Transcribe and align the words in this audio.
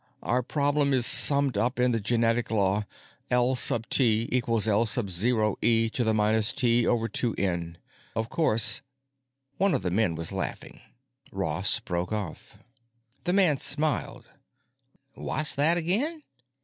Our 0.23 0.41
problem 0.41 0.95
is 0.95 1.05
summed 1.05 1.59
up 1.59 1.79
in 1.79 1.91
the 1.91 1.99
genetic 1.99 2.49
law 2.49 2.85
L 3.29 3.55
sub 3.55 3.87
T 3.89 4.27
equals 4.31 4.67
L 4.67 4.87
sub 4.87 5.11
zero 5.11 5.57
e 5.61 5.91
to 5.91 6.03
the 6.03 6.11
minus 6.11 6.53
T 6.53 6.87
over 6.87 7.07
two 7.07 7.35
N. 7.37 7.77
Of 8.15 8.27
course——" 8.27 8.81
One 9.57 9.75
of 9.75 9.83
the 9.83 9.91
men 9.91 10.15
was 10.15 10.31
laughing. 10.31 10.81
Ross 11.31 11.79
broke 11.79 12.11
off. 12.11 12.57
The 13.25 13.33
man 13.33 13.59
smiled: 13.59 14.25
"Wha's 15.15 15.53
that 15.53 15.77
again?" 15.77 16.23